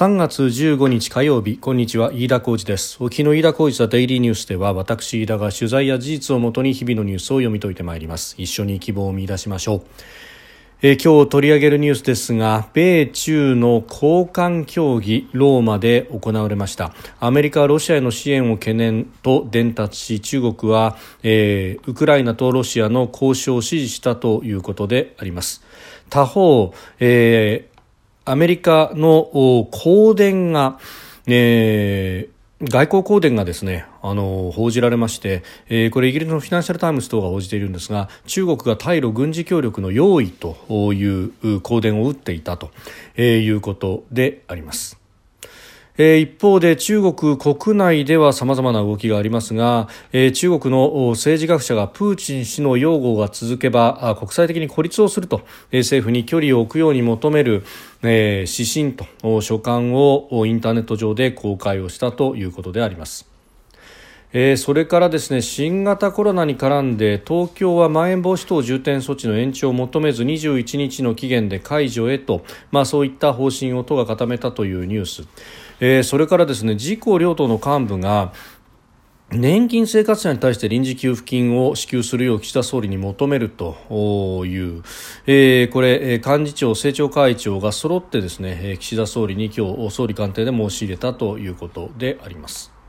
[0.00, 2.96] 3月15日火曜日こんにちは飯田浩二です。
[3.00, 8.34] 沖の飯田浩二ザデイリーニュースでは私飯田が取材や事実をもとに日々のニュースを読み解いてまいります。
[8.38, 9.82] 一緒に希望を見出しましょう。
[10.80, 16.94] えー、今日取り上げるニュースですが米中の交換協議ローマで行われました。
[17.18, 25.62] アメリカはロシアへの支援を懸念と伝達し中国は、えー、ウクライナとロシアの交渉を支持したということであります。
[26.08, 27.69] 他方、えー
[28.24, 30.78] アメリカの公電が、
[31.26, 42.70] えー、外交公電がですね、あの、報じられまして、えー、これイギリスのフィナンシャルタイムズ等が報じているんですが、中国が対ロ軍事協力の用意という公電を打っていたと
[43.18, 44.99] いうことであります。
[45.98, 57.64] え、一方で中国国内では様々な動きがありますが、え、中国の政治学者がプーチン氏の擁護が続けば国際的に孤立をすると、え、政府に距離を置くように求める、
[58.02, 63.30] え、指針と書簡をインターネット上で公開をしたということであります。
[64.32, 75.24] えー、それからですね新型コロナに絡んで東京はまん延防止等重点措置の延長を求めず21日の期限で解除へと、まあ、そういった方針を都が固めたというニュース、
[75.80, 78.32] えー、それからですね自公両党の幹部が
[79.32, 84.82] 年金生活者に対して臨時給付金を支給するよう岸田総理に求めるという、
[85.26, 92.79] えー、これ幹事長、政調会長が揃ってですね岸田総理に今日総理官邸で申し入れたということであります。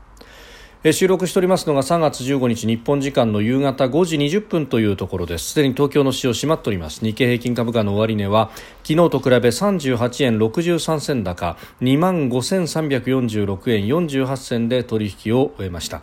[0.90, 5.50] 収録しておりますのが3月15日日本時間の夕方5時20分というところです。
[5.50, 7.04] すでに東京の市場閉まっております。
[7.04, 8.50] 日経平均株価の終値は
[8.82, 16.02] 昨日と比べ38円63銭高2万5346円48銭で取引を終えました。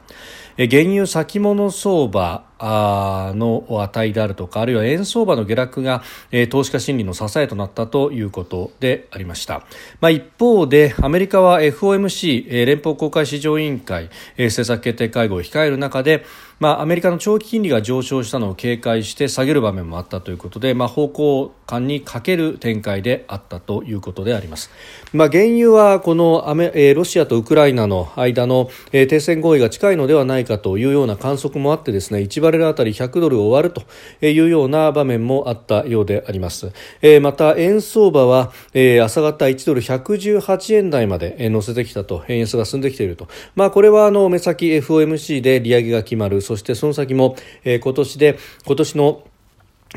[0.68, 6.04] 原油先物相場の値であるとかあるいは円相場の下落が、
[6.50, 9.66] 投資家心理の支えとなったということでありました、
[10.02, 16.26] まあ、一方でアメリカは FOMC、連邦公開市場委員会、政策決定会合を控える中で
[16.60, 24.72] まあ、アメリカの長期金利が上昇したのを警戒して下げる場面もあったということで、まあ、方向感に欠ける展開であったということであります、
[25.14, 33.84] まあ、原油はこのアメ、えー、ロシアとウクライナの間の、えー、停戦合意が近いのではないかというような観測もあってですね1バレルあたり100ドルを終わると
[34.26, 36.72] いうような場面もあったようであります、
[37.04, 46.42] えー、また円相場は、えー、朝方1ドル118円台まで乗せてきたと円安が進んできていると、まあ、これはあの目先 FOMC で利上げが決まる。
[46.42, 49.24] そしてその先も、えー、今年で今年の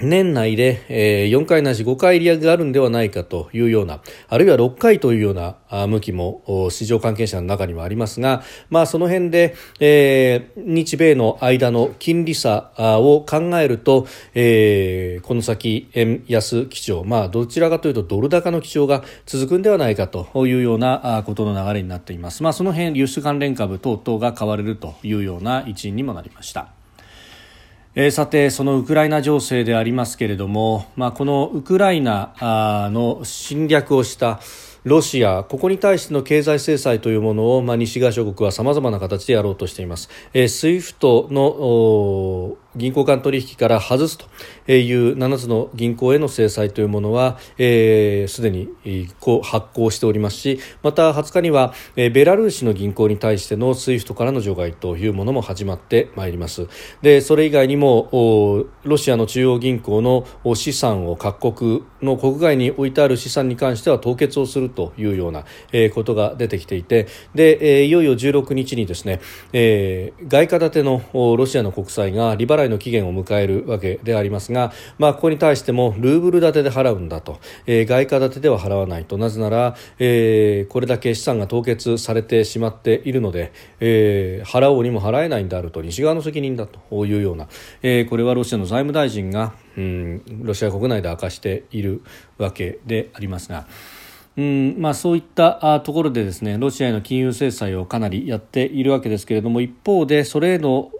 [0.01, 22.43] 年内で、え、4回なし5回利上げがあるんではないかというような、あるいは6回というような向きも市場関係者の中にはありますが、まあその辺で、え、日米の間の金利差を考えると、え、この先円安基調、まあどちらかというとドル高の基調が続くんではないかというようなことの流れになっています。
[22.43, 26.82] まあその辺輸出関連株等々が買われるというような一因にもなりました。
[27.95, 32.35] えー、さて、そのウクライナ情勢でありますけれども、まあ、このウクライナ
[32.91, 34.41] の侵略をした
[34.85, 40.09] ロシア、ここに対しての経済制裁というものを、まあ、西側諸国は様々な形でやろうとしています。
[40.33, 56.69] えー、スイフトの銀行間取引から外すという7つの銀行への制裁というものはすで、えー、に発効しておりますしまた20日には、えー、ベラルーシの銀行に対しての SWIFT からの除外というものも始まってまいります。
[57.03, 58.09] でそれ以外にも
[58.85, 69.21] ロシアの中央銀行の資産を各国の国外に置いてある資産に関しては凍結をするというような、えー、ことが出てきていてで、えー、いよいよ16日にですね、
[69.53, 79.19] えー、外貨建てのロシアの国債が利払いの期限を迎えるわけでありますが、まあ、ここに対してもルーブル建てで払うんだと、えー、外貨建てでは払わないと。
[79.19, 85.83] なぜなら、えー、これだけ資産が凍結されてしまっているので、えー、払おうにも払えないんであると。
[85.83, 86.81] 西側の責任だと。
[87.07, 87.49] いうような、
[87.83, 92.03] えー、これはロシアの財務大臣が、うん、ロシア国内で明かしている
[92.39, 93.67] わけでありますが。
[94.35, 100.91] うんまあ、そういったところでですねロシアへの金融制裁をかなりやっているわけですけれども一方でそれへの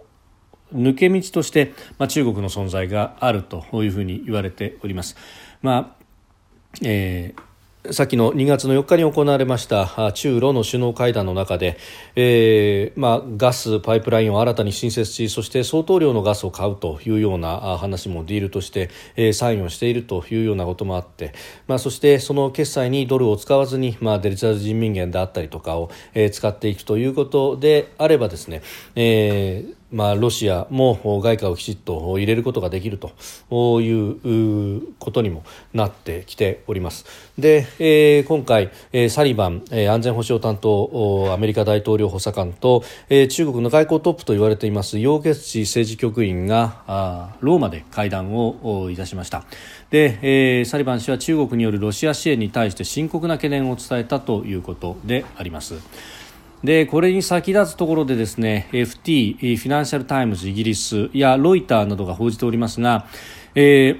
[0.73, 5.15] 抜け道として、まあ、中国の存在があるというふうに言われております。
[5.61, 6.03] まあ
[6.83, 7.53] えー
[7.91, 11.77] さっきの2月の4日に行われました中ロの首脳会談の中で、
[12.15, 21.33] えーまあ、ガスパイプラインを新たに新設しそして相当量のガスを買うというような話もディールとして、えー、サインをしているというようなこともあって、
[21.67, 28.61] まあ、そしてその決済にドルを使わずに、まあ、デジタル人民元であったりとかを、えー、使っていくということであればですね、
[28.95, 35.43] えーまあ、ロシアも外貨をきちっと入れることができるということにも
[35.73, 37.05] なってきております。
[37.37, 38.71] で、えー、今回、
[39.09, 49.43] サリバン、安全保障担当アメリカ大統領補佐官と、えー、中国の外交トップと言われています楊潔チ政治局員がローマで会談をいたしました。
[49.91, 55.75] で、えー、サリバン氏は中国によるロシア支援に対して深刻な懸念を伝えたということであります。
[56.63, 63.05] でこれに先立つところでですね FT フィナンシャル・タイムズイギリスやロイターなどが報じておりますが、
[63.53, 63.99] え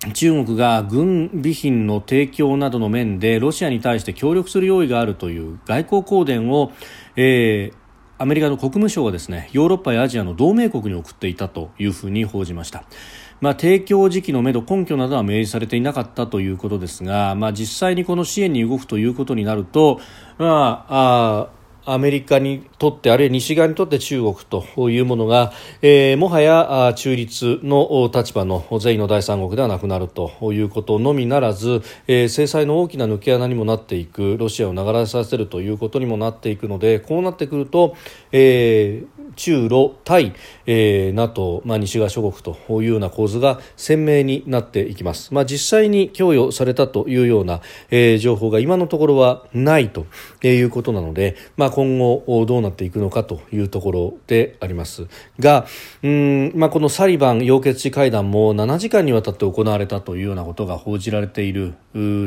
[0.00, 6.72] ー、中国が軍備品の提供などの面でロシアに対して協力する用意があるという外交公電を、
[7.16, 7.83] えー、
[8.16, 12.84] アメリカの国務省がですねヨーロッパやアジアの同盟国に送っていたというふうに報じました。
[13.40, 20.00] まあ、提供時期のめど根拠などは明示されていなかったということですが、まあ、実際にこの支援に動くということになると、
[20.38, 21.48] まあ、あ
[21.86, 25.52] アメリカにとってあるいは西側にとって中国というものが、
[25.82, 37.96] えー、もはや中立の立場の善意の第三国ではなくなるということのみならず、えー、制裁の大きな抜け穴にもなっていくロシアを流れさせるということにもなっていくのでこうなってくると、
[38.32, 40.34] えー、中ロ対、
[40.66, 47.60] えー、NATO、まあ、西側諸国というような構図が鮮明になっていきます、まあ、実際に供与されたというような、
[47.90, 50.06] えー、情報が今のところはないと
[50.42, 55.08] いうことなので、まあ、今後どうなっていくのかというところであります。
[55.40, 55.66] が
[56.04, 61.74] うん、まあ、このサリバン溶血会談も7時間にわたって行われたというようなことが報じられている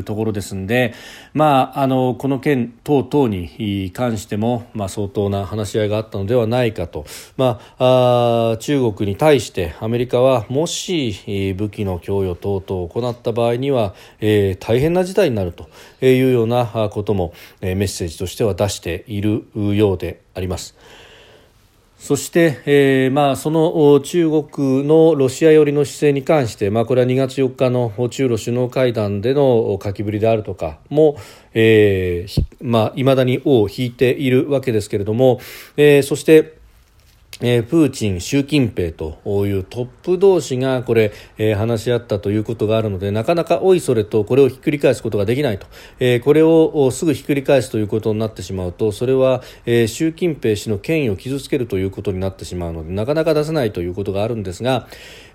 [0.04, 0.94] ところですので、
[1.34, 7.06] まあ、あのこの件等々に関しても、まあ、相当な話し合いがあったのではないかと、
[7.38, 15.70] まあ、あ中国に対してアメリカはもし武器の供与等々を行った場合には、えー、大変な事態になると
[16.06, 20.75] いうようなことも、え、メッセージとしては出しているようであります。
[21.98, 31.18] そして、えーまあ、その中国のロシア寄りの姿勢に関して、まあ、これは2月4日の中ロ首脳会談での書きぶりであるとかも、
[31.56, 35.40] えーまあ、未だに尾を引いているわけですけれども、
[35.75, 36.56] えー、そして
[37.39, 45.68] え、プーチン、習近平というトップ同士がこれ、え、話し合ったということがあるのでなかなかおいそれとこれをひっくり返すことができないと、
[46.00, 54.88] え、これをすぐひっくり返すということになってしまうとそれは、え、習近平氏の権威を傷つけるということになってしまうのでなかなか出せないということがあるんですが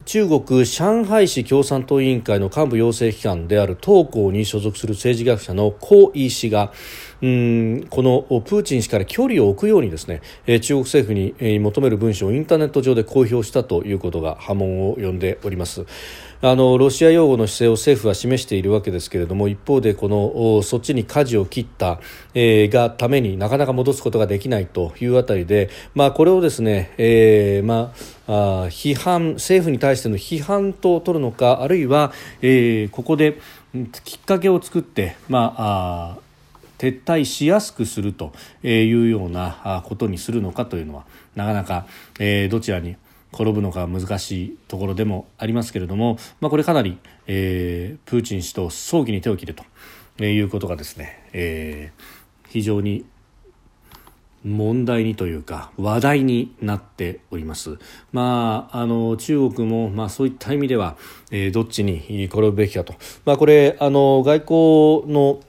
[0.05, 6.73] 中国上海市共産党委員会の幹部養成機関である東校に所属する政治学者の江井氏が
[7.21, 15.87] うんこのプーチン氏から距離を置くようにですね中国政府に求める文書をインターネット上で公表したということが波紋を呼んでおります。
[16.45, 22.01] あのロシア擁護の姿勢を政府は示しているわけですけれども一方でこのそっちに舵を切った、
[22.35, 27.93] えー、がためになかなか戻すことができないというあたりで、まあ、これをですね、えーま
[28.27, 33.39] あ、批判政府に対しての批判と取るのかあるいは、えー、ここで
[34.05, 36.19] きっかけを作って、まあ、あ
[36.79, 38.33] 撤退しやすくすると
[38.65, 41.05] いうようなことにするのかというのは
[41.37, 41.87] なかなか、
[42.51, 42.97] どちらに
[43.33, 49.57] 転ぶのか難しいところでもありますけれども、まあ、これかなり、えー、プーチン氏と早期に手を切る
[50.19, 53.07] ということがですね、えー、非常に
[54.45, 57.79] 問題にというか話題になっております。
[58.13, 60.97] まあ、あの中国も、まあ、そういった意味では、
[61.31, 62.95] えー、どっちに転ぶべきかと、
[63.25, 65.41] まあ、これあの外交の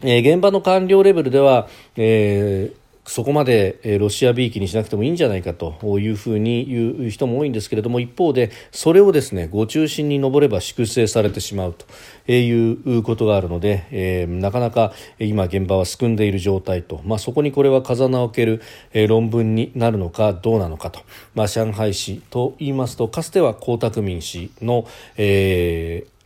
[0.00, 2.77] えー、現場の官僚レベルでは、えー
[3.08, 11.86] そこまでロシアびいきにしなくてもいいんじゃないかというふうに言う人も多いんですけれども一方でそれをですねご中心に上れば粛清されてしまうと
[12.30, 21.00] いうことがあるので、えー、なかなか今現場はすくんでいる状態と、まあ、そこにこれは風穴を開ける、論文になるのかどうなのかと、
[21.34, 24.86] まあ、上海市と言いますとかつては江沢民氏の、
[25.16, 26.17] えー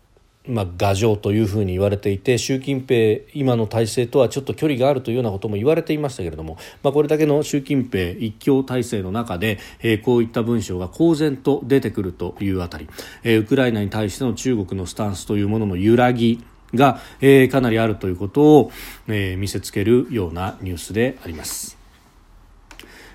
[0.49, 12.89] まあ、牙城というふうに言われていて習近平今の体制とはちょっと距離があるというようなことも言われていましたけれども、まあ、これだけの習近平一強体制の中で、えー、こういった文章が公然と出てくるというあたり、
[13.23, 16.45] えー、ウクライナに対しての中国のスタンスというものの揺らぎ
[16.75, 18.73] が、えー、かなりあるということを、
[19.07, 21.79] えー、見せつけるようなニュースであります。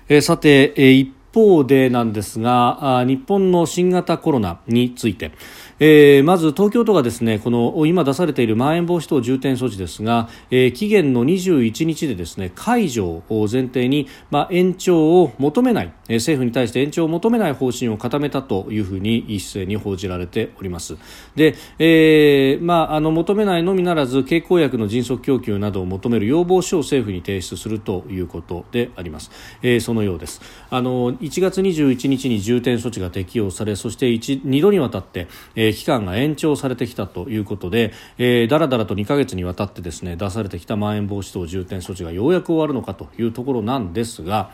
[0.08, 5.32] えー、さて、えー、一方でなんですが日本の新型コロナについて、
[5.80, 20.96] えー、まず東京都がですねこの今出されているまん延防止等重点措置ですが、えー、期限の21日でですね解除を前提に、まあ、延長を求めない、えー、政府に対して延長を求めない方針を固めたというふうに一斉に報じられております。
[21.36, 29.30] で、えーまあ、あの求めないのみならず経口薬の迅速供給などを求める要望書を政府に提出するということであります、
[29.62, 30.40] えー、そのようです。
[30.70, 44.50] あの1月21日に重点措置が適用されそして2度にわたって、えー、期間が延長されてきたということで、えー、だらだらと2ヶ月にわたってですね出されてきたまん延防止等重点措置がようやく終わるのかというところなんですが、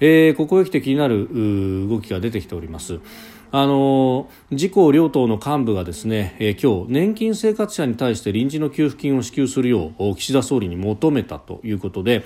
[0.00, 3.00] えー、ここへ来て気になる動きが出てきております。
[3.52, 12.24] あの自公両党の幹部がですね、えー、今日年金生活者に対して臨時の給付金を支給するよう岸田総理に求めたということで、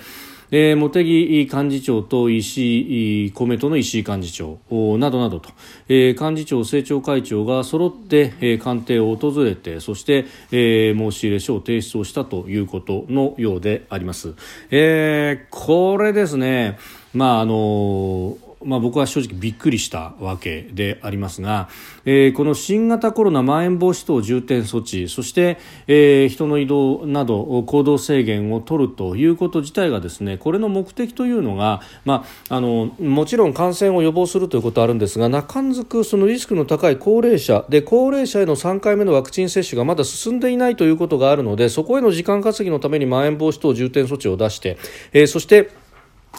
[0.51, 5.49] え、茂木幹事長と石井公明党の石井幹事長などなどと、
[5.87, 14.35] えー、幹事長、政調会長が揃って、えー、官邸を訪れてそして、えー、申し入れ書を提出をしたということのようであります。
[14.69, 16.77] えー、これですね、
[17.13, 21.69] まああのーまあ、僕は正直びっくりしたわけでありますが、
[22.05, 44.77] えー、この新型コロナまん延防止等重点措置そして、えー、人の移動など行動制限を取るということ自体がですねこれの目的というのが、まあ、あのもちろん感染を予防するということはあるんですが中んずくそのリスクの高い高齢者で高齢者への3回目のワクチン接種がまだ進んでいないということがあるのでそこへの時間稼ぎのためにまん延防止等重点措置を出して、
[45.13, 45.69] えー、そして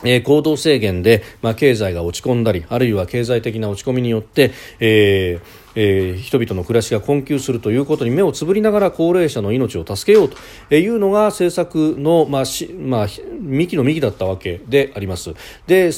[0.05, 13.07] えー、行動制限で、まあ、経済が落ち込んだりあるいは経済的な落ち込みによって、えーえー、人々の暮らしが困窮するということに目をつぶりながら高齢者の命を助けようというのが政策の、まあしまあ、
[13.41, 15.35] 幹の幹だったわけであります。
[15.67, 15.93] で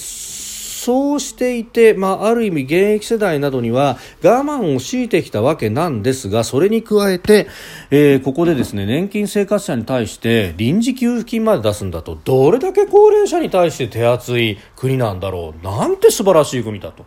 [0.84, 7.48] そうしていて、まあ、ある意味現役世代などには我慢を強いてきたわけなんですがそれに加えて、
[7.90, 12.18] えー、ここでですね年金生活者に対して臨時給付金まで出すんだと。
[12.22, 15.64] どれだけ高齢者に対して手厚い国なんだろう。
[15.64, 17.06] なんて素晴らしい国だと、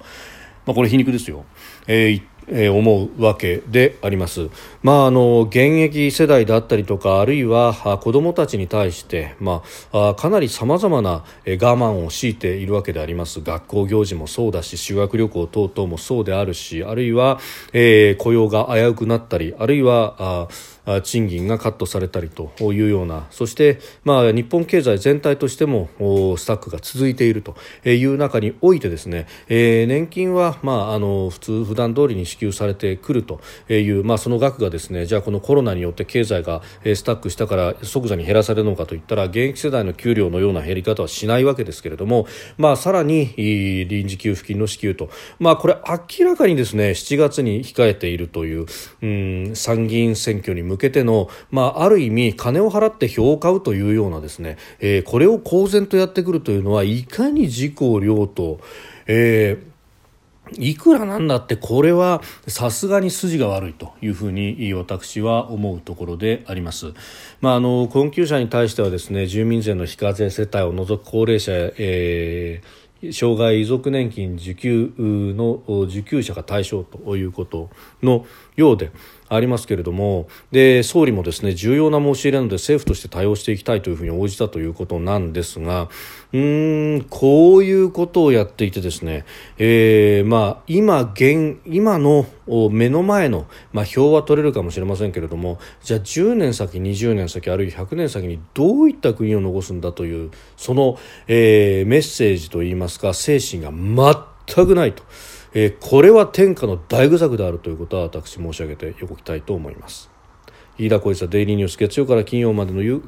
[0.66, 1.46] まあ、これ皮肉ですよ。
[1.86, 4.50] えーえー、思うわけであります。
[4.82, 17.40] まあ、あの現役世代だったりとかあるいは子どもたちに対して、まあ、かなりさまざまな我慢を強いているわけであります学校行事もそうだし修学旅行等々もそうであるしあるいは、
[17.74, 20.48] えー、雇用が危うくなったりあるいはあ
[21.04, 23.28] 賃金がカットされたりというような。
[23.30, 25.90] そして、まあ、日本経済全体としても
[26.38, 33.40] スタックが続いているという中においてですね、えー、年金は、まあ、あの普通普段通りに支給されてくると
[33.70, 42.28] いう、まあ、その額がですねじゃあこのコロナによって経済がスタックしたから即座に減らされるのかといったら現役世代の給料のような減り方はしないわけですけれども、
[42.58, 45.78] まあ、さらに臨時給付金の支給と、まあ、これ
[46.20, 48.66] 明らかにですね7月に控えているという、
[49.02, 58.60] うん、参議院選挙に向けての、まあ、ある意味金を払って票を買うというようなですね、えー、これを公然とやってくるというのはいかに自公両党、
[59.08, 59.78] えー
[60.54, 66.94] いくらなんだってこれはさすがに筋が悪いというふうに私は思うところであります。
[67.42, 77.70] まあ、あの困窮者に対してはですね住民税の非課税世帯を除く高齢者、えー障害遺族年金受給の受給者が対象ということ
[78.02, 78.26] の
[78.56, 78.92] ようで
[79.30, 85.90] ありますけれどもで総理もですね重要な申し入れなので政府として対応していきたいというふうに応じたということなんですが
[86.34, 89.26] うんこういうことをやっていてですね、
[89.58, 105.04] えー、まあ今現今のを目の前の、まあ、票は取れるかもしれませんけれどもじゃあ10年先20年先あるいは100年先にどういった国を残すんだというその、えー、メッセージといいますか精神が全くないと。
[105.54, 110.17] えー、これは天下の大愚策であるということは私申し上げておきたいと思います。
[110.78, 113.02] 飯田浩司はデイリーニュース月曜から金曜までの夕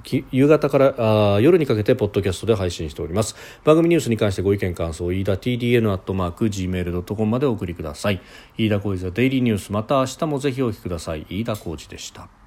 [0.48, 3.36] 方からあ夜にかけてポッドキャストで配信しております。
[3.64, 8.22] 番組ニュースに関してご意見感想飯田 TDN アットマーク Gmail.com までお送りください。
[8.58, 11.28] 飯田浩司はデイリーニュースまた明日もぜひお聞きください。
[11.30, 12.39] 飯田浩司でした。